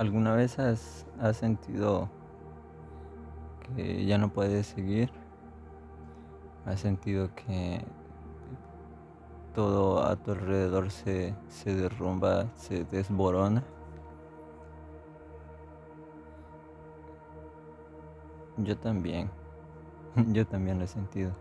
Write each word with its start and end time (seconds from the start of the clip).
¿Alguna 0.00 0.34
vez 0.34 0.58
has, 0.58 1.04
sentido 1.34 2.08
que 3.76 4.06
ya 4.06 4.16
no 4.16 4.30
puedes 4.30 4.66
seguir? 4.66 5.10
¿Has 6.64 6.80
sentido 6.80 7.28
que 7.34 7.84
todo 9.54 10.02
a 10.02 10.16
tu 10.16 10.30
alrededor 10.30 10.90
se, 10.90 11.34
derrumba, 11.66 12.46
se 12.56 12.84
desborona? 12.84 13.62
Yo 18.56 18.78
también, 18.78 19.30
yo 20.28 20.46
también 20.46 20.78
lo 20.78 20.86
he 20.86 20.88
sentido. 20.88 21.32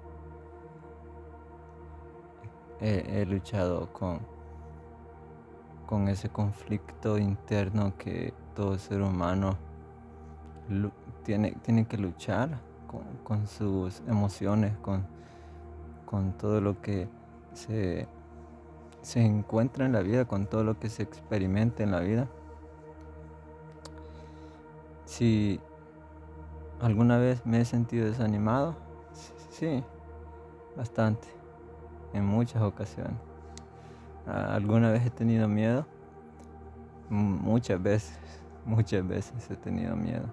He, 2.81 3.21
he 3.21 3.25
luchado 3.25 3.87
con 3.93 4.19
con 5.89 6.07
ese 6.07 6.29
conflicto 6.29 7.17
interno 7.17 7.97
que 7.97 8.31
todo 8.59 8.77
ser 8.77 9.01
humano 9.01 9.55
tiene, 11.23 11.53
tiene 11.63 11.87
que 11.87 11.97
luchar 11.97 12.59
con, 13.23 13.47
sus 13.47 14.01
emociones, 14.05 14.75
con, 14.81 15.05
con, 16.05 16.33
todo 16.33 16.59
lo 16.59 16.81
que 16.81 17.07
se, 17.53 18.05
se 19.01 19.25
encuentra 19.25 19.85
en 19.85 19.93
la 19.93 20.01
vida, 20.01 20.25
con 20.25 20.45
todo 20.45 20.65
lo 20.65 20.77
que 20.77 20.89
se 20.89 21.03
experimenta 21.03 21.83
en 21.83 21.91
la 21.91 22.01
vida. 22.01 22.27
Si 25.05 25.61
alguna 26.81 27.17
vez 27.17 27.45
me 27.45 27.61
he 27.61 27.65
sentido 27.65 28.07
desanimado, 28.07 28.75
sí, 29.51 29.85
bastante, 30.75 31.29
en 32.11 32.25
muchas 32.25 32.61
ocasiones. 32.61 33.15
¿Alguna 34.27 34.91
vez 34.91 35.05
he 35.05 35.11
tenido 35.11 35.47
miedo? 35.47 35.85
Muchas 37.09 37.81
veces, 37.81 38.19
muchas 38.65 39.07
veces 39.07 39.49
he 39.49 39.55
tenido 39.55 39.95
miedo. 39.95 40.25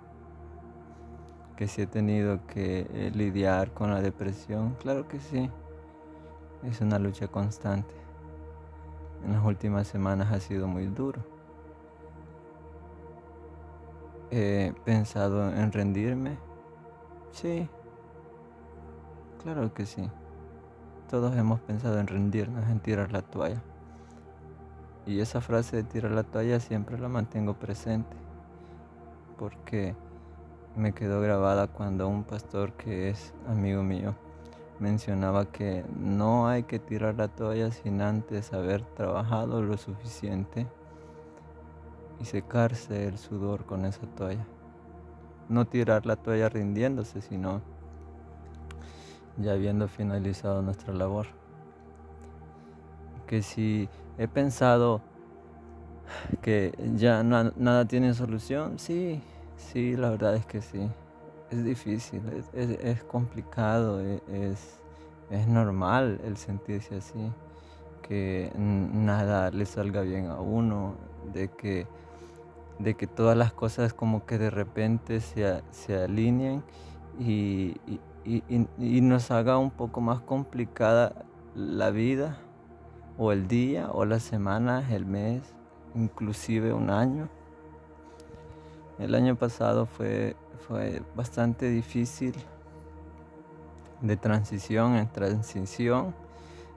Que 1.56 1.68
si 1.68 1.82
he 1.82 1.86
tenido 1.86 2.46
que 2.46 2.86
eh, 2.92 3.10
lidiar 3.14 3.72
con 3.72 3.90
la 3.90 4.02
depresión, 4.02 4.76
claro 4.80 5.08
que 5.08 5.20
sí. 5.20 5.50
Es 6.62 6.80
una 6.80 6.98
lucha 6.98 7.28
constante. 7.28 7.94
En 9.24 9.32
las 9.32 9.44
últimas 9.44 9.86
semanas 9.86 10.32
ha 10.32 10.40
sido 10.40 10.68
muy 10.68 10.86
duro. 10.86 11.20
He 14.30 14.74
pensado 14.84 15.50
en 15.50 15.72
rendirme. 15.72 16.36
Sí, 17.32 17.68
claro 19.42 19.72
que 19.72 19.86
sí. 19.86 20.10
Todos 21.08 21.36
hemos 21.36 21.60
pensado 21.60 22.00
en 22.00 22.06
rendirnos, 22.06 22.68
en 22.68 22.80
tirar 22.80 23.12
la 23.12 23.22
toalla. 23.22 23.62
Y 25.06 25.20
esa 25.20 25.40
frase 25.40 25.76
de 25.76 25.84
tirar 25.84 26.10
la 26.10 26.24
toalla 26.24 26.58
siempre 26.60 26.98
la 26.98 27.08
mantengo 27.08 27.54
presente, 27.54 28.16
porque 29.38 29.94
me 30.74 30.92
quedó 30.92 31.20
grabada 31.20 31.68
cuando 31.68 32.08
un 32.08 32.24
pastor 32.24 32.72
que 32.72 33.08
es 33.08 33.32
amigo 33.46 33.82
mío 33.82 34.14
mencionaba 34.78 35.46
que 35.46 35.84
no 35.98 36.48
hay 36.48 36.64
que 36.64 36.78
tirar 36.78 37.14
la 37.14 37.28
toalla 37.28 37.70
sin 37.70 38.02
antes 38.02 38.52
haber 38.52 38.82
trabajado 38.82 39.62
lo 39.62 39.76
suficiente 39.78 40.66
y 42.20 42.24
secarse 42.24 43.06
el 43.06 43.18
sudor 43.18 43.64
con 43.64 43.84
esa 43.84 44.06
toalla. 44.06 44.46
No 45.48 45.66
tirar 45.66 46.06
la 46.06 46.16
toalla 46.16 46.48
rindiéndose, 46.48 47.20
sino 47.20 47.62
ya 49.38 49.52
habiendo 49.52 49.88
finalizado 49.88 50.62
nuestra 50.62 50.92
labor. 50.92 51.26
Que 53.26 53.42
si 53.42 53.88
He 54.18 54.28
pensado 54.28 55.02
que 56.40 56.72
ya 56.94 57.22
nada 57.22 57.84
tiene 57.84 58.14
solución. 58.14 58.78
Sí, 58.78 59.20
sí, 59.56 59.96
la 59.96 60.10
verdad 60.10 60.36
es 60.36 60.46
que 60.46 60.62
sí. 60.62 60.88
Es 61.50 61.64
difícil, 61.64 62.22
es, 62.54 63.04
complicado, 63.04 64.00
e, 64.00 64.20
es, 64.32 64.80
es, 65.30 65.46
normal 65.46 66.20
el 66.24 66.36
sentirse 66.36 66.96
así, 66.96 67.32
que 68.02 68.50
nada 68.56 69.52
le 69.52 69.64
salga 69.64 70.00
bien 70.00 70.26
a 70.26 70.40
uno, 70.40 70.96
de 71.32 71.46
que, 71.48 71.86
de 72.80 72.94
que 72.94 73.06
todas 73.06 73.36
las 73.36 73.52
cosas 73.52 73.94
como 73.94 74.26
que 74.26 74.38
de 74.38 74.50
repente 74.50 75.20
se, 75.20 75.62
se 75.70 76.02
alineen 76.02 76.64
y, 77.20 77.76
y 78.24 79.00
nos 79.02 79.30
haga 79.30 79.56
un 79.56 79.70
poco 79.70 80.00
más 80.00 80.20
complicada 80.22 81.26
la 81.54 81.90
vida 81.90 82.40
o 83.18 83.32
el 83.32 83.48
día 83.48 83.88
o 83.90 84.04
la 84.04 84.20
semana, 84.20 84.84
el 84.94 85.06
mes, 85.06 85.42
inclusive 85.94 86.72
un 86.72 86.90
año. 86.90 87.28
El 88.98 89.14
año 89.14 89.36
pasado 89.36 89.86
fue, 89.86 90.36
fue 90.66 91.02
bastante 91.14 91.70
difícil 91.70 92.34
de 94.00 94.16
transición 94.16 94.96
en 94.96 95.08
transición, 95.08 96.14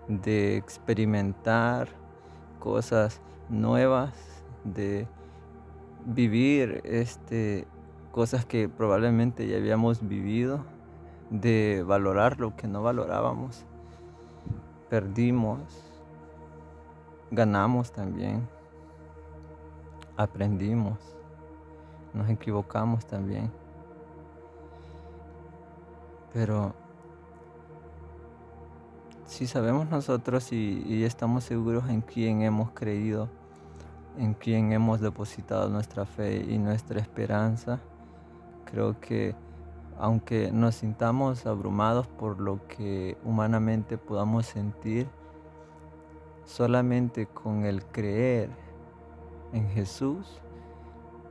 de 0.07 0.57
experimentar 0.57 1.89
cosas 2.59 3.21
nuevas, 3.49 4.13
de 4.63 5.07
vivir 6.05 6.81
este, 6.83 7.67
cosas 8.11 8.45
que 8.45 8.69
probablemente 8.69 9.47
ya 9.47 9.57
habíamos 9.57 10.07
vivido, 10.07 10.65
de 11.29 11.83
valorar 11.85 12.39
lo 12.39 12.55
que 12.55 12.67
no 12.67 12.81
valorábamos. 12.81 13.65
Perdimos 14.89 15.88
ganamos 17.31 17.91
también, 17.91 18.47
aprendimos, 20.17 20.97
nos 22.13 22.29
equivocamos 22.29 23.05
también. 23.05 23.51
Pero 26.33 26.73
si 29.25 29.47
sabemos 29.47 29.89
nosotros 29.89 30.51
y, 30.51 31.03
estamos 31.03 31.43
seguros 31.43 31.87
en 31.89 32.01
quién 32.01 32.41
hemos 32.41 32.71
creído, 32.71 33.29
en 34.17 34.33
quién 34.33 34.71
hemos 34.73 34.99
depositado 35.01 35.69
nuestra 35.69 36.05
fe 36.05 36.37
y 36.37 36.57
nuestra 36.57 36.99
esperanza, 36.99 37.79
creo 38.65 38.99
que 38.99 39.35
aunque 39.97 40.51
nos 40.51 40.75
sintamos 40.75 41.45
abrumados 41.45 42.07
por 42.07 42.39
lo 42.39 42.65
que 42.67 43.17
humanamente 43.23 43.97
podamos 43.97 44.45
sentir, 44.45 45.07
Solamente 46.49 47.27
con 47.27 47.63
el 47.63 47.85
creer 47.85 48.49
en 49.53 49.69
Jesús, 49.69 50.41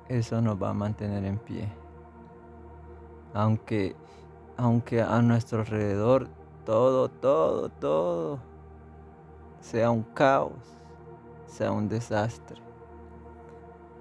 eso 0.07 0.41
nos 0.41 0.63
va 0.63 0.71
a 0.71 0.75
mantener 0.75 1.25
en 1.25 1.39
pie. 1.39 1.69
Aunque, 3.35 3.97
aunque 4.57 5.03
a 5.03 5.21
nuestro 5.21 5.63
alrededor 5.63 6.29
todo, 6.65 7.09
todo, 7.09 7.69
todo 7.69 8.39
sea 9.61 9.91
un 9.91 10.05
caos, 10.05 10.53
sea 11.47 11.73
un 11.73 11.89
desastre, 11.89 12.63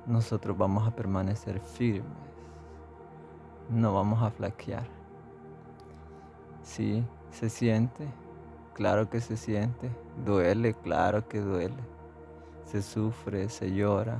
nosotros 0.06 0.56
vamos 0.56 0.88
a 0.88 0.96
permanecer 0.96 1.60
firmes. 1.60 2.06
No 3.72 3.92
vamos 3.92 4.22
a 4.22 4.30
flaquear. 4.30 4.88
Sí, 6.62 7.04
se 7.32 7.50
siente, 7.50 8.08
claro 8.78 9.10
que 9.10 9.20
se 9.20 9.36
siente 9.36 9.90
Duele, 10.26 10.74
claro 10.74 11.28
que 11.28 11.40
duele. 11.40 11.76
Se 12.66 12.82
sufre, 12.82 13.50
se 13.50 13.72
llora. 13.72 14.18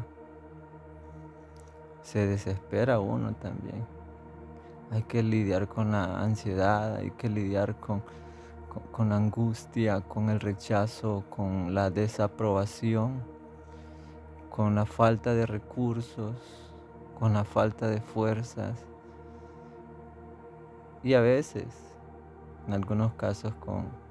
Se 2.02 2.28
desespera 2.28 3.00
uno 3.00 3.34
también. 3.34 3.86
Hay 4.92 5.04
que 5.04 5.22
lidiar 5.22 5.68
con 5.68 5.92
la 5.92 6.22
ansiedad, 6.22 6.96
hay 6.96 7.12
que 7.12 7.30
lidiar 7.30 7.76
con, 7.76 8.02
con, 8.92 9.10
la 9.10 9.18
angustia, 9.18 10.02
con 10.02 10.30
el 10.30 10.40
rechazo, 10.40 11.26
con 11.30 11.74
la 11.74 11.90
desaprobación, 11.90 13.22
con 14.50 14.76
la 14.76 14.86
falta 14.86 15.34
de 15.34 15.46
recursos, 15.46 16.36
con 17.20 17.34
la 17.34 17.44
falta 17.44 17.88
de 17.88 18.00
fuerzas. 18.00 18.86
Y 21.04 21.16
a 21.16 21.22
veces, 21.22 21.66
en 22.66 22.74
algunos 22.74 23.14
casos, 23.14 23.54
con 23.56 24.07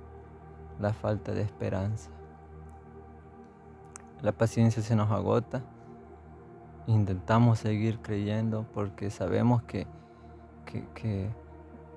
la 0.81 0.93
falta 0.93 1.33
de 1.33 1.43
esperanza. 1.43 2.11
La 4.23 4.33
paciencia 4.33 4.83
se 4.83 4.97
nos 4.97 5.11
agota. 5.11 5.63
Intentamos 6.87 7.59
seguir 7.59 8.01
creyendo 8.01 8.67
porque 8.73 9.11
sabemos 9.11 9.63
que, 9.65 9.87
que, 10.95 11.29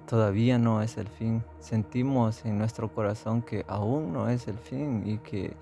todavía 0.07 0.57
no 0.57 0.81
es 0.81 0.97
el 0.97 1.07
fin. 1.07 1.43
Sentimos 1.59 2.43
en 2.45 2.57
nuestro 2.57 2.91
corazón 2.91 3.41
que 3.41 3.65
aún 3.67 4.11
no 4.11 4.27
es 4.29 4.47
el 4.47 4.57
fin 4.57 5.03
y 5.05 5.19
que 5.19 5.55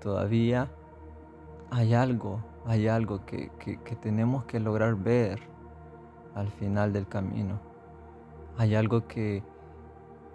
todavía 0.00 0.68
hay 1.70 1.94
algo, 1.94 2.40
hay 2.66 2.88
algo 2.88 3.24
que, 3.24 3.50
que 3.58 3.96
tenemos 3.96 4.44
que 4.44 4.60
lograr 4.60 4.96
ver 4.96 5.40
al 6.34 6.48
final 6.48 6.92
del 6.92 7.06
camino. 7.06 7.58
Hay 8.58 8.74
algo 8.74 9.06
que, 9.06 9.42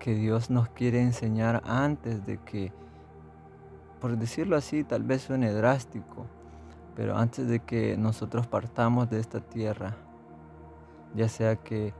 que 0.02 0.16
Dios 0.16 0.50
nos 0.50 0.68
quiere 0.70 1.00
enseñar 1.00 1.62
antes 1.64 2.26
de 2.26 2.40
que, 2.40 2.74
por 4.00 4.18
decirlo 4.18 4.56
así, 4.56 4.84
tal 4.84 5.04
vez 5.04 5.22
suene 5.22 5.54
drástico, 5.54 6.26
Pero 6.96 7.16
antes 7.16 7.48
de 7.48 7.60
que 7.60 7.96
nosotros 7.98 8.48
partamos 8.48 9.10
de 9.10 9.20
esta 9.20 9.40
tierra, 9.40 9.96
ya 11.16 11.30
sea 11.30 11.56
que 11.56 11.94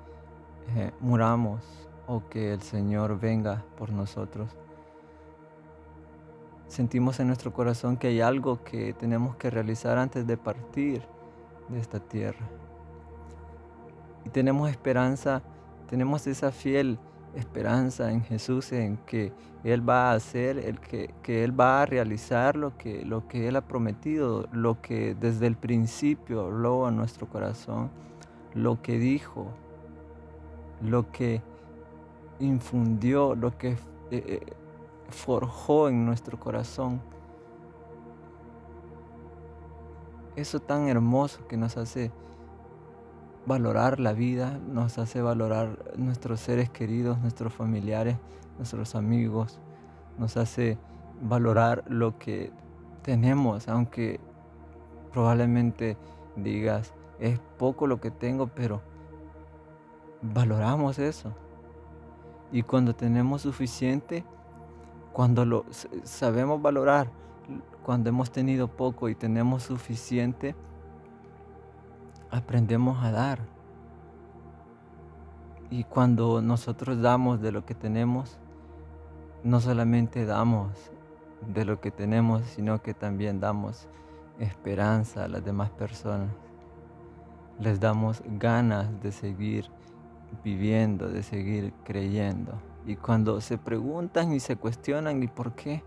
eh, 0.76 0.92
muramos 1.00 1.62
o 2.08 2.28
que 2.28 2.54
el 2.54 2.62
Señor 2.62 3.18
venga 3.20 3.64
por 3.78 3.92
nosotros, 3.92 4.50
sentimos 6.68 7.20
en 7.20 7.28
nuestro 7.28 7.54
corazón 7.54 7.98
que 7.98 8.08
hay 8.08 8.20
algo 8.20 8.64
que 8.64 8.94
tenemos 8.94 9.36
que 9.38 9.50
realizar 9.50 9.98
antes 9.98 10.28
de 10.28 10.38
partir 10.38 11.04
de 11.70 11.80
esta 11.80 12.00
tierra. 12.00 12.50
Y 14.26 14.30
tenemos 14.30 14.70
esperanza, 14.70 15.42
tenemos 15.88 16.28
esa 16.28 16.52
fiel 16.52 17.00
esperanza 17.36 18.12
en 18.12 18.24
Jesús, 18.24 18.72
en 18.72 18.98
que 18.98 19.32
Él 19.64 19.88
va 19.88 20.12
a 20.12 20.16
hacer, 20.16 20.58
el 20.58 20.80
que, 20.80 21.14
que, 21.24 21.44
Él 21.44 21.60
va 21.60 21.82
a 21.82 21.86
realizar 21.86 22.56
lo 22.56 22.78
que, 22.78 23.06
lo 23.06 23.28
que 23.28 23.48
Él 23.48 23.56
ha 23.56 23.62
prometido, 23.62 24.48
lo 24.52 24.82
que 24.82 25.16
desde 25.16 25.48
el 25.48 25.56
principio 25.56 26.42
habló 26.42 26.86
a 26.86 26.92
nuestro 26.92 27.28
corazón, 27.28 27.90
lo 28.54 28.82
que 28.82 29.00
dijo, 29.00 29.48
lo 30.82 31.12
que 31.12 31.42
infundió, 32.40 33.36
lo 33.36 33.58
que 33.58 33.70
eh, 33.70 33.78
eh, 34.12 34.40
forjó 35.10 35.90
en 35.90 36.06
nuestro 36.06 36.40
corazón. 36.40 37.02
Eso 40.36 40.60
tan 40.60 40.88
hermoso 40.88 41.46
que 41.48 41.58
nos 41.58 41.78
hace 41.78 42.12
valorar 43.46 44.00
la 44.00 44.14
vida, 44.14 44.60
nos 44.72 44.98
hace 44.98 45.22
valorar 45.22 45.78
nuestros 45.98 46.40
seres 46.40 46.70
queridos, 46.70 47.20
nuestros 47.20 47.54
familiares, 47.54 48.18
nuestros 48.58 48.96
amigos, 48.96 49.60
nos 50.18 50.38
hace 50.38 50.78
valorar 51.22 51.84
lo 51.88 52.18
que 52.18 52.52
tenemos, 53.02 53.68
aunque 53.68 54.20
probablemente 55.12 55.98
digas, 56.36 56.94
es 57.20 57.40
poco 57.58 57.88
lo 57.88 58.00
que 58.00 58.12
tengo, 58.12 58.48
pero 58.48 58.82
valoramos 60.22 61.00
eso. 61.00 61.34
Y 62.52 62.64
cuando 62.64 62.96
tenemos 62.96 63.42
suficiente, 63.42 64.24
cuando 65.14 65.46
lo 65.46 65.66
sabemos 66.04 66.62
valorar, 66.62 67.10
cuando 67.84 68.10
hemos 68.10 68.32
tenido 68.32 68.68
poco 68.68 69.10
y 69.10 69.16
tenemos 69.16 69.64
suficiente, 69.64 70.56
aprendemos 72.32 73.04
a 73.04 73.12
dar. 73.12 73.40
Y 75.70 75.84
cuando 75.84 76.42
nosotros 76.42 77.02
damos 77.02 77.42
de 77.42 77.52
lo 77.52 77.66
que 77.66 77.76
tenemos, 77.76 78.38
no 79.44 79.60
solamente 79.60 80.26
damos 80.26 80.92
de 81.54 81.66
lo 81.66 81.80
que 81.80 81.92
tenemos, 81.92 82.44
sino 82.44 82.82
que 82.82 82.94
también 82.94 83.40
damos 83.40 83.88
esperanza 84.40 85.26
a 85.26 85.28
las 85.28 85.44
demás 85.44 85.70
personas. 85.70 86.30
Les 87.60 87.80
damos 87.80 88.22
ganas 88.26 88.88
de 89.02 89.12
seguir 89.12 89.70
viviendo, 90.44 91.08
de 91.08 91.24
seguir 91.24 91.74
creyendo. 91.84 92.54
Y 92.86 92.96
cuando 92.96 93.40
se 93.42 93.58
preguntan 93.58 94.34
y 94.34 94.40
se 94.40 94.56
cuestionan, 94.56 95.22
¿y 95.22 95.28
por 95.28 95.54
qué? 95.54 95.84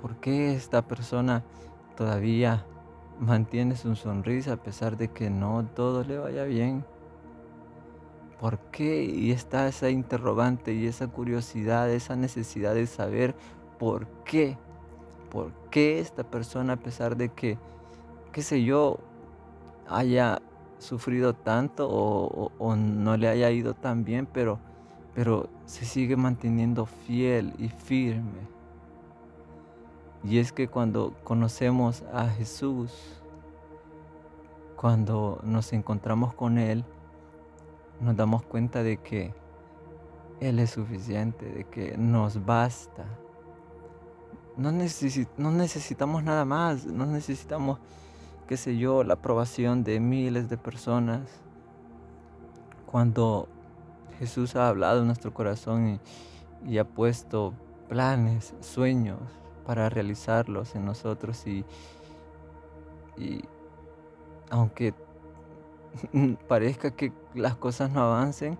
¿Por 0.00 0.16
qué 0.16 0.54
esta 0.54 0.82
persona 0.82 1.44
todavía 1.96 2.64
mantiene 3.20 3.76
su 3.76 3.96
sonrisa 3.96 4.54
a 4.54 4.56
pesar 4.56 4.96
de 4.96 5.08
que 5.08 5.30
no 5.30 5.64
todo 5.74 6.04
le 6.04 6.18
vaya 6.18 6.44
bien? 6.44 6.84
¿Por 8.40 8.58
qué? 8.70 9.04
Y 9.04 9.30
está 9.30 9.66
esa 9.66 9.88
interrogante 9.88 10.74
y 10.74 10.86
esa 10.86 11.08
curiosidad, 11.08 11.90
esa 11.90 12.16
necesidad 12.16 12.74
de 12.74 12.86
saber 12.86 13.34
por 13.78 14.06
qué. 14.24 14.58
¿Por 15.30 15.52
qué 15.70 16.00
esta 16.00 16.22
persona, 16.22 16.74
a 16.74 16.76
pesar 16.76 17.16
de 17.16 17.30
que, 17.30 17.58
qué 18.32 18.42
sé 18.42 18.62
yo, 18.62 18.98
haya 19.88 20.40
sufrido 20.78 21.34
tanto 21.34 21.88
o, 21.90 22.76
no 22.76 23.16
le 23.16 23.28
haya 23.28 23.50
ido 23.50 23.74
tan 23.74 24.04
bien, 24.04 24.28
pero, 24.30 24.58
pero 25.14 25.48
se 25.64 25.86
sigue 25.86 26.16
manteniendo 26.16 26.84
fiel 26.84 27.54
y 27.58 27.68
firme? 27.68 28.55
Y 30.26 30.40
es 30.40 30.50
que 30.50 30.66
cuando 30.66 31.14
conocemos 31.22 32.02
a 32.12 32.28
Jesús, 32.28 32.90
cuando 34.74 35.40
nos 35.44 35.72
encontramos 35.72 36.34
con 36.34 36.58
Él, 36.58 36.84
nos 38.00 38.16
damos 38.16 38.42
cuenta 38.42 38.82
de 38.82 38.96
que 38.96 39.32
Él 40.40 40.58
es 40.58 40.70
suficiente, 40.70 41.46
de 41.46 41.62
que 41.62 41.96
nos 41.96 42.44
basta. 42.44 43.04
No, 44.56 44.72
no 44.72 45.50
necesitamos 45.52 46.24
nada 46.24 46.44
más, 46.44 46.86
no 46.86 47.06
necesitamos, 47.06 47.78
qué 48.48 48.56
sé 48.56 48.76
yo, 48.76 49.04
la 49.04 49.14
aprobación 49.14 49.84
de 49.84 50.00
miles 50.00 50.48
de 50.48 50.56
personas. 50.56 51.20
Cuando 52.90 53.46
Jesús 54.18 54.56
ha 54.56 54.66
hablado 54.66 55.02
en 55.02 55.06
nuestro 55.06 55.32
corazón 55.32 56.00
y, 56.64 56.72
y 56.72 56.78
ha 56.78 56.84
puesto 56.84 57.54
planes, 57.88 58.54
sueños, 58.60 59.20
para 59.66 59.88
realizarlos 59.88 60.74
en 60.74 60.84
nosotros 60.84 61.46
y, 61.46 61.64
y 63.16 63.42
aunque 64.50 64.94
parezca 66.48 66.92
que 66.92 67.12
las 67.34 67.56
cosas 67.56 67.90
no 67.90 68.00
avancen, 68.00 68.58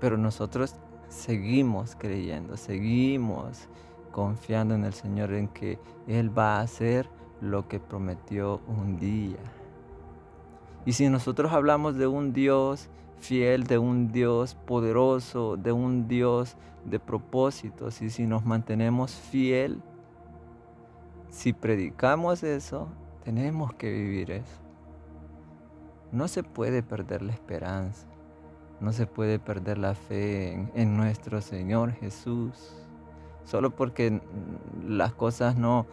pero 0.00 0.16
nosotros 0.16 0.74
seguimos 1.08 1.96
creyendo, 1.96 2.56
seguimos 2.56 3.68
confiando 4.12 4.74
en 4.74 4.84
el 4.84 4.92
Señor, 4.92 5.32
en 5.32 5.48
que 5.48 5.78
Él 6.06 6.36
va 6.36 6.56
a 6.56 6.60
hacer 6.62 7.08
lo 7.40 7.68
que 7.68 7.80
prometió 7.80 8.60
un 8.66 8.98
día. 8.98 9.38
Y 10.84 10.92
si 10.92 11.08
nosotros 11.08 11.52
hablamos 11.52 11.96
de 11.96 12.06
un 12.06 12.32
Dios 12.32 12.88
fiel, 13.18 13.64
de 13.64 13.78
un 13.78 14.12
Dios 14.12 14.54
poderoso, 14.54 15.56
de 15.56 15.72
un 15.72 16.08
Dios 16.08 16.56
de 16.84 17.00
propósitos, 17.00 18.00
y 18.02 18.10
si 18.10 18.26
nos 18.26 18.44
mantenemos 18.44 19.14
fiel, 19.14 19.82
si 21.36 21.52
predicamos 21.52 22.42
eso, 22.42 22.88
tenemos 23.22 23.74
que 23.74 23.92
vivir 23.92 24.30
eso. 24.30 24.58
No 26.10 26.28
se 26.28 26.42
puede 26.42 26.82
perder 26.82 27.20
la 27.20 27.34
esperanza, 27.34 28.06
no 28.80 28.90
se 28.94 29.06
puede 29.06 29.38
perder 29.38 29.76
la 29.76 29.94
fe 29.94 30.52
en, 30.74 30.96
nuestro 30.96 31.42
Señor 31.42 31.92
Jesús, 31.92 32.74
solo 33.44 33.76
porque 33.76 34.22
las 34.82 35.12
cosas 35.12 35.58
no, 35.58 35.84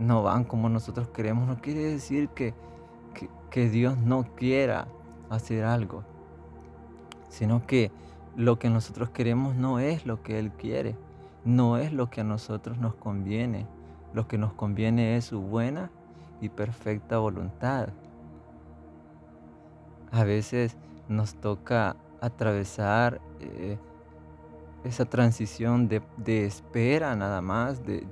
no 0.00 0.24
van 0.24 0.42
como 0.42 0.68
nosotros 0.68 1.06
queremos, 1.10 1.46
no 1.46 1.60
quiere 1.60 1.84
decir 1.84 2.28
que, 2.30 2.52
que 3.50 3.70
Dios 3.70 3.96
no 3.98 4.24
quiera 4.34 4.88
hacer 5.30 5.62
algo, 5.62 6.02
sino 7.28 7.64
que 7.68 7.92
lo 8.34 8.58
que 8.58 8.68
nosotros 8.68 9.10
queremos 9.10 9.54
no 9.54 9.78
es 9.78 10.06
lo 10.06 10.24
que 10.24 10.40
Él 10.40 10.50
quiere, 10.50 10.96
no 11.44 11.76
es 11.76 11.92
lo 11.92 12.10
que 12.10 12.22
a 12.22 12.24
nosotros 12.24 12.78
nos 12.78 12.96
conviene. 12.96 13.77
Lo 14.12 14.26
que 14.26 14.38
nos 14.38 14.52
conviene 14.54 15.16
es 15.16 15.26
su 15.26 15.40
buena 15.40 15.90
y 16.40 16.48
perfecta 16.48 17.18
voluntad. 17.18 17.88
A 20.10 20.24
veces 20.24 20.76
nos 21.08 21.34
toca 21.34 21.96
atravesar 22.20 23.20
eh, 23.40 23.78
esa 24.84 25.04
transición 25.04 25.88
de, 25.88 26.02
espera 26.46 27.14
nada 27.16 27.42
más, 27.42 27.84
de, 27.84 28.06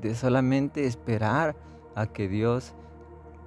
de, 0.00 0.14
solamente 0.14 0.86
esperar 0.86 1.56
a 1.94 2.06
que 2.06 2.28
Dios 2.28 2.74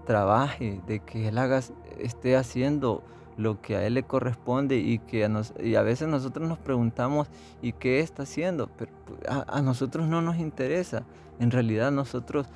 trabaje, 0.06 0.82
de 0.88 1.00
que 1.00 1.28
Él 1.28 1.38
haga, 1.38 1.62
esté 2.00 2.36
haciendo 2.36 3.04
lo 3.38 3.62
que 3.62 3.76
a 3.76 3.86
Él 3.86 3.96
le 3.96 4.04
corresponde 4.04 4.78
y 4.78 5.00
que 5.00 5.26
a, 5.26 5.30
nos, 5.30 5.54
y 5.62 5.76
a 5.76 5.82
veces 5.82 6.08
nosotros 6.08 6.48
nos 6.48 6.58
preguntamos, 6.60 7.28
¿y 7.62 7.74
qué 7.74 8.00
está 8.00 8.24
haciendo? 8.24 8.68
Pero 8.78 8.92
pues, 9.06 9.20
a, 9.28 9.62
nosotros 9.62 10.08
no 10.08 10.22
nos 10.22 10.38
interesa. 10.38 11.04
En 11.40 11.52
realidad 11.52 11.92
nosotros 11.92 12.48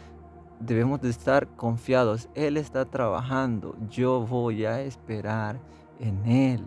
debemos 0.60 1.02
de 1.02 1.10
estar 1.10 1.48
confiados. 1.48 2.30
Él 2.36 2.58
está 2.58 2.86
trabajando. 2.86 3.76
Yo 3.90 4.26
voy 4.26 4.66
a 4.66 4.82
esperar 4.82 5.60
en 6.00 6.26
Él. 6.26 6.64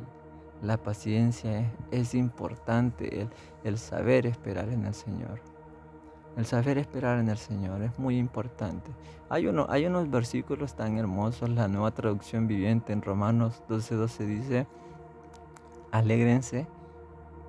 La 0.63 0.77
paciencia 0.77 1.73
es, 1.93 2.15
importante, 2.15 3.23
el, 3.23 3.29
el 3.63 3.79
saber 3.79 4.27
esperar 4.27 4.69
en 4.71 4.87
el 4.87 4.95
Señor. 4.95 5.41
El 6.39 6.47
saber 6.47 6.79
esperar 6.79 7.19
en 7.19 7.29
el 7.29 7.37
Señor 7.37 7.83
es 7.83 7.99
muy 7.99 8.17
importante. 8.17 8.93
Hay, 9.29 9.49
uno, 9.49 9.67
hay 9.69 9.87
unos 9.87 10.09
versículos 10.09 10.75
tan 10.75 10.97
hermosos, 10.97 11.51
la 11.51 11.67
nueva 11.67 11.91
traducción 11.91 12.47
viviente 12.47 12.93
en 12.93 13.03
Romanos 13.03 13.61
12:12 13.69 13.97
12 13.97 14.27
dice, 14.27 14.67
alégrense 15.91 16.69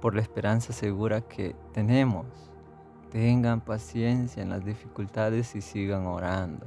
por 0.01 0.15
la 0.15 0.22
esperanza 0.22 0.74
segura 0.74 1.22
que 1.22 1.55
tenemos. 1.72 2.25
Tengan 3.12 3.62
paciencia 3.62 4.41
en 4.41 4.50
las 4.50 4.65
dificultades 4.65 5.53
y 5.53 5.62
sigan 5.62 6.08
orando. 6.08 6.65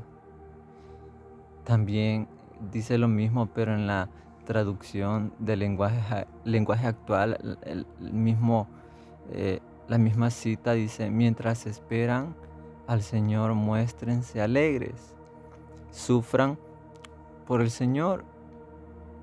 También 1.64 2.28
dice 2.72 2.98
lo 2.98 3.08
mismo, 3.08 3.46
pero 3.46 3.74
en 3.74 3.88
la 3.88 4.08
traducción 4.44 5.32
del 5.40 5.58
lenguaje, 5.58 6.28
lenguaje 6.44 6.86
actual, 6.86 7.58
el, 7.62 7.84
mismo 7.98 8.68
eh, 9.32 9.58
la 9.88 9.98
misma 9.98 10.30
cita 10.30 10.72
dice, 10.72 11.10
mientras 11.10 11.66
esperan 11.66 12.34
al 12.86 13.02
Señor, 13.02 13.54
muéstrense 13.54 14.40
alegres, 14.40 15.14
sufran 15.90 16.58
por 17.46 17.60
el 17.60 17.70
Señor, 17.70 18.24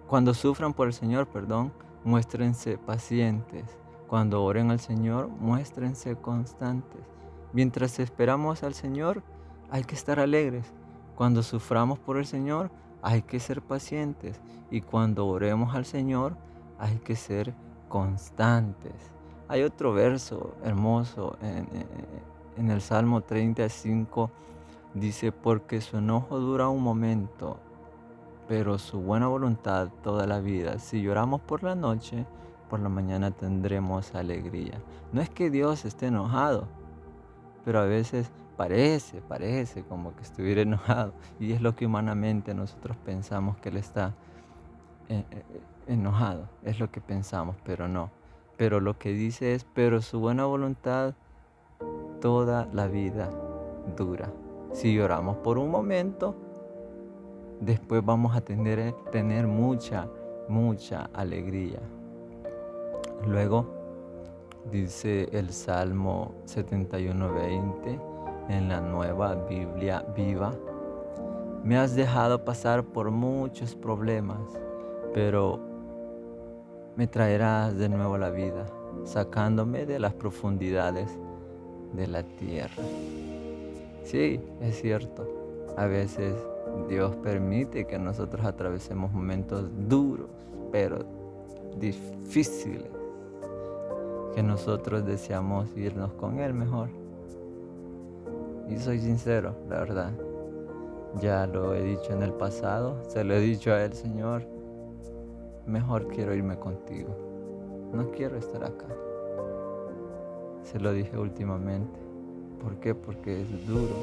cuando 0.08 0.34
sufran 0.34 0.74
por 0.74 0.88
el 0.88 0.94
Señor, 0.94 1.28
perdón, 1.28 1.72
muéstrense 2.04 2.80
pacientes. 2.80 3.78
Cuando 4.08 4.44
oren 4.44 4.72
al 4.72 4.80
Señor, 4.80 5.28
muéstrense 5.28 6.16
constantes. 6.16 7.02
Mientras 7.54 8.00
esperamos 8.00 8.64
al 8.64 8.74
Señor, 8.74 9.22
hay 9.70 9.84
que 9.84 9.94
estar 9.94 10.20
alegres. 10.20 10.74
Cuando 11.16 11.44
suframos 11.44 12.00
por 12.00 12.18
el 12.18 12.26
Señor, 12.26 12.72
hay 13.04 13.22
que 13.22 13.40
ser 13.40 13.62
pacientes. 13.62 14.42
Y 14.72 14.82
cuando 14.82 15.28
oremos 15.28 15.76
al 15.76 15.86
Señor, 15.86 16.38
hay 16.80 16.98
que 16.98 17.16
ser 17.16 17.54
constantes. 17.88 19.19
Hay 19.50 19.64
otro 19.64 19.94
verso 19.94 20.54
hermoso 20.64 21.36
en, 21.42 22.70
el 22.70 22.82
Salmo 22.82 23.22
35. 23.22 24.30
Dice, 24.94 25.32
porque 25.32 25.82
su 25.82 25.98
enojo 25.98 26.40
dura 26.40 26.70
un 26.70 26.84
momento, 26.84 27.58
pero 28.48 28.78
su 28.78 29.00
buena 29.00 29.28
voluntad 29.28 29.90
toda 30.04 30.28
la 30.28 30.40
vida. 30.40 30.78
Si 30.78 31.02
lloramos 31.02 31.42
por 31.42 31.64
la 31.64 31.74
noche, 31.74 32.28
por 32.70 32.80
la 32.80 32.90
mañana 32.90 33.32
tendremos 33.32 34.14
alegría. 34.14 34.80
No 35.12 35.20
es 35.20 35.32
que 35.32 35.50
Dios 35.50 35.84
esté 35.84 36.08
enojado, 36.08 36.68
pero 37.66 37.80
a 37.80 37.86
veces 37.86 38.30
parece, 38.56 39.20
parece 39.22 39.82
como 39.82 40.16
que 40.16 40.22
estuviera 40.22 40.62
enojado. 40.62 41.12
Y 41.40 41.54
es 41.54 41.62
lo 41.62 41.76
que 41.76 41.88
humanamente 41.88 42.54
nosotros 42.54 42.96
pensamos 42.98 43.58
que 43.58 43.70
Él 43.70 43.78
está 43.78 44.14
eh, 45.08 45.24
eh, 45.32 45.44
enojado. 45.88 46.48
Es 46.64 46.80
lo 46.80 46.92
que 46.92 47.02
pensamos, 47.02 47.56
pero 47.64 47.88
no. 47.88 48.19
Pero 48.60 48.82
lo 48.82 49.00
que 49.00 49.14
dice 49.14 49.56
es, 49.56 49.66
pero 49.74 50.02
su 50.02 50.20
buena 50.20 50.44
voluntad 50.44 51.14
toda 52.20 52.68
la 52.74 52.88
vida 52.88 53.30
dura. 53.96 54.34
Si 54.74 54.94
lloramos 54.94 55.38
por 55.38 55.58
un 55.58 55.72
momento, 55.72 56.36
después 57.62 58.04
vamos 58.04 58.36
a 58.36 58.42
tener, 58.42 58.92
tener 59.14 59.48
mucha, 59.48 60.10
mucha 60.50 61.10
alegría. 61.14 61.80
Luego 63.26 63.66
dice 64.70 65.30
el 65.32 65.54
Salmo 65.54 66.34
71:20 66.46 67.98
en 68.50 68.68
la 68.68 68.82
nueva 68.82 69.36
Biblia 69.36 70.06
viva, 70.14 70.52
me 71.64 71.78
has 71.78 71.96
dejado 71.96 72.44
pasar 72.44 72.84
por 72.84 73.10
muchos 73.10 73.74
problemas, 73.74 74.42
pero 75.14 75.69
me 77.00 77.08
traerás 77.08 77.78
de 77.78 77.88
nuevo 77.88 78.18
la 78.18 78.30
vida, 78.30 78.66
sacándome 79.06 79.86
de 79.86 80.00
las 80.00 80.12
profundidades 80.12 81.10
de 81.94 82.08
la 82.08 82.24
tierra. 82.24 82.84
Sí, 84.04 84.42
es 84.60 84.82
cierto, 84.82 85.26
a 85.78 85.86
veces 85.86 86.36
Dios 86.90 87.16
permite 87.24 87.88
que 87.88 87.98
nosotros 87.98 88.46
atravesemos 88.46 89.14
momentos 89.14 89.70
duros, 89.88 90.28
pero 90.74 91.06
difíciles, 91.80 92.92
que 94.36 94.44
nosotros 94.44 95.06
deseamos 95.06 95.70
irnos 95.78 96.12
con 96.16 96.40
Él 96.40 96.54
mejor. 96.54 96.90
Y 98.68 98.78
soy 98.78 99.00
sincero, 99.00 99.56
la 99.70 99.80
verdad. 99.80 100.12
Ya 101.22 101.48
lo 101.48 101.74
he 101.76 101.82
dicho 101.82 102.12
en 102.12 102.24
el 102.24 102.34
pasado, 102.34 103.02
se 103.08 103.24
lo 103.24 103.36
he 103.36 103.40
dicho 103.40 103.72
a 103.72 103.86
Él, 103.86 103.94
Señor, 103.94 104.59
mejor 105.70 106.08
quiero 106.08 106.34
irme 106.34 106.58
contigo. 106.58 107.16
No 107.94 108.12
quiero 108.12 108.38
estar 108.38 108.64
acá. 108.64 108.88
Se 110.64 110.80
lo 110.80 110.92
dije 110.92 111.18
últimamente. 111.18 112.00
¿Por 112.62 112.76
qué? 112.80 112.94
Porque 112.94 113.42
es 113.42 113.68
duro 113.68 113.96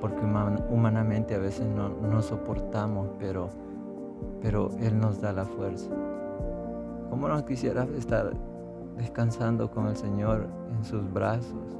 porque 0.00 0.20
humanamente 0.70 1.34
a 1.34 1.38
veces 1.38 1.66
no, 1.66 2.22
soportamos, 2.22 3.08
pero, 3.18 3.50
pero 4.40 4.70
Él 4.80 4.98
nos 4.98 5.20
da 5.20 5.32
la 5.32 5.44
fuerza. 5.44 5.90
¿Cómo 7.10 7.28
no 7.28 7.44
quisiera 7.44 7.86
estar 7.96 8.32
descansando 8.96 9.70
con 9.70 9.88
el 9.88 9.96
Señor 9.96 10.46
en 10.74 10.84
sus 10.84 11.12
brazos? 11.12 11.76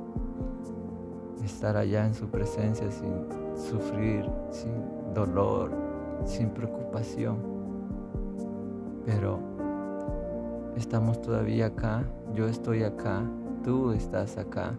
Estar 1.44 1.76
allá 1.76 2.04
en 2.04 2.14
su 2.14 2.28
presencia 2.28 2.90
sin 2.90 3.26
sufrir, 3.56 4.28
sin 4.50 4.72
dolor, 5.14 5.70
sin 6.24 6.50
preocupación. 6.50 7.49
Pero 9.10 9.40
estamos 10.76 11.20
todavía 11.20 11.66
acá, 11.66 12.04
yo 12.32 12.46
estoy 12.46 12.84
acá, 12.84 13.24
tú 13.64 13.90
estás 13.90 14.38
acá, 14.38 14.76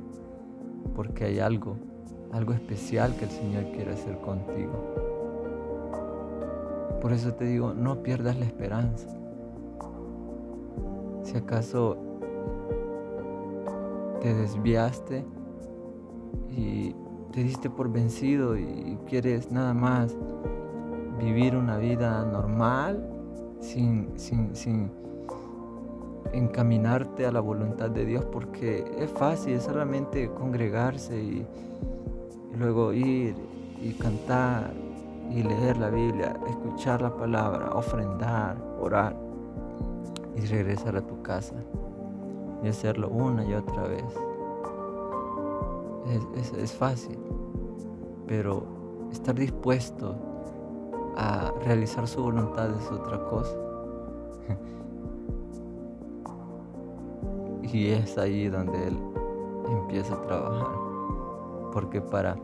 porque 0.95 1.25
hay 1.25 1.39
algo 1.39 1.75
algo 2.31 2.53
especial 2.53 3.13
que 3.17 3.25
el 3.25 3.31
Señor 3.31 3.65
quiere 3.73 3.91
hacer 3.91 4.17
contigo. 4.21 4.71
Por 7.01 7.11
eso 7.11 7.33
te 7.33 7.43
digo, 7.43 7.73
no 7.73 8.01
pierdas 8.03 8.37
la 8.37 8.45
esperanza. 8.45 9.09
Si 11.23 11.35
acaso 11.35 11.97
te 14.21 14.33
desviaste 14.33 15.25
y 16.49 16.95
te 17.33 17.43
diste 17.43 17.69
por 17.69 17.91
vencido 17.91 18.57
y 18.57 18.97
quieres 19.07 19.51
nada 19.51 19.73
más 19.73 20.15
vivir 21.19 21.57
una 21.57 21.75
vida 21.77 22.23
normal 22.23 23.10
sin, 23.61 24.09
sin, 24.17 24.55
sin 24.55 24.91
encaminarte 26.33 27.25
a 27.25 27.31
la 27.31 27.39
voluntad 27.39 27.89
de 27.89 28.05
Dios 28.05 28.25
porque 28.25 28.83
es 28.97 29.09
fácil, 29.11 29.53
es 29.53 29.63
solamente 29.63 30.29
congregarse 30.31 31.17
y, 31.17 31.45
y 32.53 32.57
luego 32.57 32.91
ir 32.91 33.35
y 33.81 33.93
cantar 33.93 34.71
y 35.29 35.43
leer 35.43 35.77
la 35.77 35.89
Biblia, 35.89 36.37
escuchar 36.47 37.01
la 37.01 37.15
palabra, 37.15 37.71
ofrendar, 37.73 38.57
orar 38.79 39.15
y 40.35 40.41
regresar 40.45 40.97
a 40.97 41.01
tu 41.01 41.21
casa 41.21 41.55
y 42.63 42.67
hacerlo 42.67 43.09
una 43.09 43.45
y 43.45 43.53
otra 43.53 43.83
vez. 43.83 44.03
Es, 46.57 46.73
fácil, 46.73 47.17
pero 48.27 48.63
estar 49.11 49.33
dispuesto 49.35 50.15
a 51.17 51.51
realizar 51.63 52.07
su 52.07 52.23
voluntad 52.23 52.69
es 52.69 52.91
otra 52.91 53.23
cosa. 53.25 53.55
y 57.63 57.89
es 57.89 58.17
ahí 58.17 58.49
donde 58.49 58.87
Él 58.87 58.97
empieza 59.69 60.15
a 60.15 60.21
trabajar 60.21 60.91
porque 61.71 62.01
para, 62.01 62.35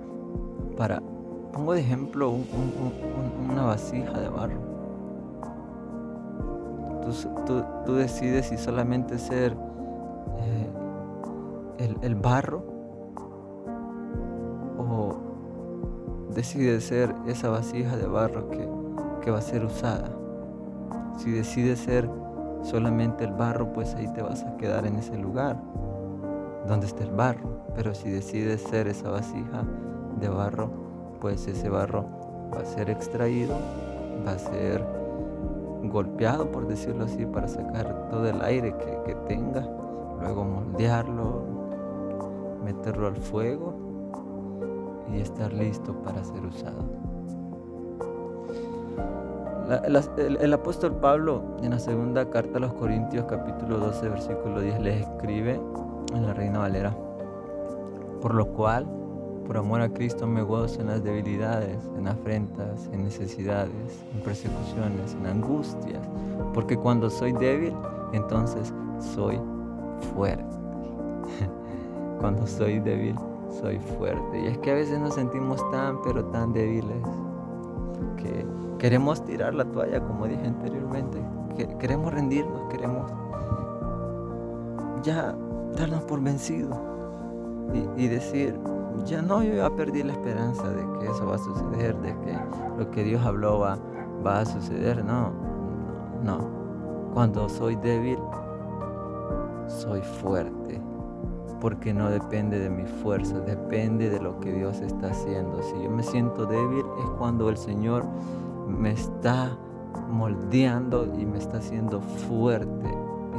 para 0.75 1.01
pongo 1.51 1.73
de 1.73 1.81
ejemplo 1.81 2.33
una 3.49 3.65
vasija 3.65 4.19
de 4.19 4.29
barro. 4.29 4.77
Tú, 7.85 7.95
decides 7.95 8.47
si 8.47 8.57
solamente 8.57 9.17
ser 9.17 9.55
eh, 10.39 10.69
el, 12.01 12.15
barro 12.15 12.63
decides 16.37 16.83
ser 16.83 17.15
esa 17.25 17.49
vasija 17.49 17.97
de 17.97 18.05
barro 18.05 18.47
que, 18.51 18.69
que 19.23 19.31
va 19.31 19.39
a 19.39 19.41
ser 19.41 19.65
usada. 19.65 20.07
Si 21.17 21.31
decides 21.31 21.79
ser 21.79 22.07
solamente 22.61 23.23
el 23.23 23.33
barro, 23.33 23.73
pues 23.73 23.95
ahí 23.95 24.07
te 24.13 24.21
vas 24.21 24.43
a 24.43 24.55
quedar 24.57 24.85
en 24.85 24.97
ese 24.97 25.17
lugar 25.17 25.59
donde 26.67 26.85
está 26.85 27.03
el 27.05 27.09
barro. 27.09 27.63
Pero 27.73 27.95
si 27.95 28.11
decides 28.11 28.61
ser 28.61 28.87
esa 28.87 29.09
vasija 29.09 29.63
de 30.19 30.29
barro, 30.29 30.69
pues 31.19 31.47
ese 31.47 31.69
barro 31.69 32.05
va 32.53 32.61
a 32.61 32.65
ser 32.65 32.91
extraído, 32.91 33.55
va 34.23 34.33
a 34.33 34.37
ser 34.37 34.85
golpeado, 35.85 36.51
por 36.51 36.67
decirlo 36.67 37.05
así, 37.05 37.25
para 37.25 37.47
sacar 37.47 38.09
todo 38.11 38.29
el 38.29 38.43
aire 38.43 38.75
que, 39.05 39.15
tenga, 39.27 39.67
luego 40.21 40.43
moldearlo, 40.43 41.41
meterlo 42.63 43.07
al 43.07 43.17
fuego 43.17 43.86
y 45.13 45.21
estar 45.21 45.53
listo 45.53 45.93
para 46.03 46.23
ser 46.23 46.45
usado. 46.45 46.83
el, 50.17 50.37
el, 50.37 50.53
apóstol 50.53 50.93
Pablo 50.95 51.43
en 51.61 51.71
la 51.71 51.79
segunda 51.79 52.29
carta 52.29 52.57
a 52.57 52.61
los 52.61 52.73
Corintios 52.73 53.25
capítulo 53.25 53.77
12 53.77 54.09
versículo 54.09 54.61
10 54.61 54.79
les 54.79 55.01
escribe 55.01 55.59
en 56.13 56.25
la 56.25 56.33
Reina 56.33 56.59
Valera. 56.59 56.95
Por 58.21 58.33
lo 58.33 58.47
cual, 58.47 58.87
por 59.45 59.57
amor 59.57 59.81
a 59.81 59.89
Cristo 59.89 60.27
me 60.27 60.41
gozo 60.41 60.81
en 60.81 60.87
las 60.87 61.03
debilidades, 61.03 61.77
en 61.97 62.07
afrentas, 62.07 62.89
en 62.91 63.03
necesidades, 63.03 64.03
en 64.13 64.21
persecuciones, 64.21 65.13
en 65.13 65.25
angustias, 65.25 66.01
porque 66.53 66.75
cuando 66.75 67.09
soy 67.09 67.31
débil, 67.33 67.73
entonces 68.13 68.73
soy 68.99 69.39
fuerte. 70.13 70.43
cuando 72.19 72.45
soy 72.47 72.79
débil, 72.79 73.15
soy 73.49 73.79
fuerte. 73.79 74.39
Y 74.39 74.47
es 74.47 74.57
que 74.59 74.71
a 74.71 74.75
veces 74.75 74.99
nos 74.99 75.15
sentimos 75.15 75.63
tan, 75.71 76.01
pero 76.01 76.25
tan 76.25 76.53
débiles 76.53 77.01
que 78.17 78.45
queremos 78.77 79.23
tirar 79.23 79.53
la 79.53 79.65
toalla, 79.65 80.01
como 80.01 80.27
dije 80.27 80.45
anteriormente. 80.45 81.21
Que 81.55 81.67
queremos 81.77 82.13
rendirnos, 82.13 82.69
queremos 82.69 83.11
ya 85.03 85.35
darnos 85.75 86.03
por 86.03 86.21
vencido 86.21 86.97
y, 87.97 88.07
decir, 88.07 88.57
ya 89.05 89.21
no, 89.21 89.43
yo 89.43 89.55
ya 89.55 89.69
perdí 89.69 90.03
la 90.03 90.13
esperanza 90.13 90.69
de 90.69 90.83
que 90.99 91.07
eso 91.07 91.25
va 91.25 91.35
a 91.35 91.39
suceder, 91.39 91.95
de 91.97 92.09
que 92.19 92.37
lo 92.77 92.89
que 92.91 93.03
Dios 93.03 93.25
habló 93.25 93.59
va, 93.59 93.77
va 94.25 94.41
a 94.41 94.45
suceder. 94.45 95.03
No, 95.03 95.31
no, 96.23 96.37
no. 96.37 96.57
Cuando 97.13 97.49
soy 97.49 97.75
débil, 97.77 98.19
soy 99.67 100.01
fuerte. 100.01 100.79
Porque 101.59 101.93
no 101.93 102.09
depende 102.09 102.59
de 102.59 102.69
mi 102.69 102.85
fuerza, 102.85 103.39
depende 103.39 104.09
de 104.09 104.19
lo 104.19 104.39
que 104.39 104.53
Dios 104.53 104.79
está 104.81 105.07
haciendo. 105.07 105.61
Si 105.63 105.73
yo 105.83 105.89
me 105.89 106.03
siento 106.03 106.45
débil 106.45 106.85
es 106.99 107.09
cuando 107.17 107.49
el 107.49 107.57
Señor 107.57 108.05
me 108.67 108.91
está 108.91 109.57
moldeando 110.09 111.13
y 111.17 111.25
me 111.25 111.37
está 111.37 111.57
haciendo 111.57 112.01
fuerte. 112.01 112.89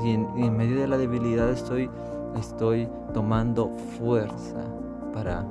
Y 0.04 0.10
en, 0.10 0.56
medio 0.56 0.80
de 0.80 0.88
la 0.88 0.98
debilidad 0.98 1.50
estoy, 1.50 1.90
estoy 2.36 2.88
tomando 3.14 3.70
fuerza 3.98 4.64
para 5.12 5.44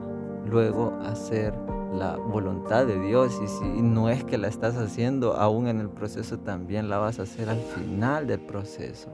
luego 0.46 0.94
hacer 1.06 1.54
la 1.94 2.16
voluntad 2.16 2.86
de 2.86 3.00
Dios 3.00 3.40
y 3.44 3.48
si 3.48 3.82
no 3.82 4.10
es 4.10 4.24
que 4.24 4.38
la 4.38 4.48
estás 4.48 4.76
haciendo 4.78 5.34
aún 5.34 5.68
en 5.68 5.80
el 5.80 5.90
proceso, 5.90 6.38
también 6.38 6.90
la 6.90 6.98
vas 6.98 7.20
a 7.20 7.24
hacer 7.24 7.50
al 7.50 7.60
final 7.60 8.28
del 8.28 8.40
proceso. 8.40 9.10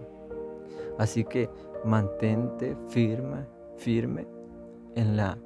Así 0.98 1.24
que 1.24 1.50
mantente 1.84 2.76
firme, 2.88 3.46
firme 3.78 4.28
en 4.96 5.18
la 5.18 5.38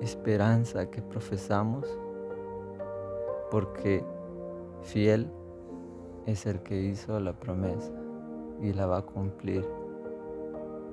esperanza 0.00 0.90
que 0.90 1.02
profesamos, 1.02 1.86
porque 3.50 4.04
fiel 4.82 5.30
es 6.26 6.46
el 6.46 6.62
que 6.62 6.80
hizo 6.80 7.18
la 7.20 7.32
promesa 7.32 7.92
y 8.60 8.72
la 8.72 8.86
va 8.86 8.98
a 8.98 9.02
cumplir. 9.02 9.66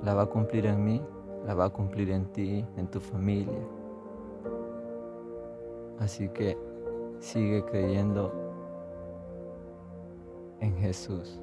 La 0.04 0.14
va 0.14 0.24
a 0.24 0.26
cumplir 0.28 0.66
en 0.66 0.84
mí, 0.84 1.02
la 1.46 1.54
va 1.54 1.66
a 1.66 1.70
cumplir 1.70 2.10
en 2.12 2.26
ti, 2.32 2.66
en 2.78 2.88
tu 2.88 3.00
familia. 3.00 3.60
Así 6.00 6.30
que 6.30 6.58
sigue 7.20 7.64
creyendo 7.66 8.32
en 10.62 10.76
Jesús. 10.78 11.40